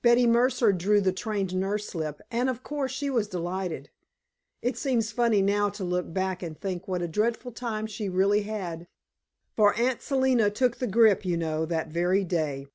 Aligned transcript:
Betty 0.00 0.28
Mercer 0.28 0.70
drew 0.72 1.00
the 1.00 1.12
trained 1.12 1.52
nurse 1.56 1.88
slip, 1.88 2.20
and, 2.30 2.48
of 2.48 2.62
course, 2.62 2.92
she 2.92 3.10
was 3.10 3.26
delighted. 3.26 3.90
It 4.62 4.78
seems 4.78 5.10
funny 5.10 5.42
now 5.42 5.70
to 5.70 5.82
look 5.82 6.12
back 6.14 6.40
and 6.40 6.56
think 6.56 6.86
what 6.86 7.02
a 7.02 7.08
dreadful 7.08 7.50
time 7.50 7.88
she 7.88 8.08
really 8.08 8.42
had, 8.42 8.86
for 9.56 9.74
Aunt 9.74 10.02
Selina 10.02 10.50
took 10.50 10.76
the 10.76 10.86
grippe, 10.86 11.24
you 11.24 11.36
know, 11.36 11.66
that 11.66 11.88
very 11.88 12.22
day. 12.22 12.68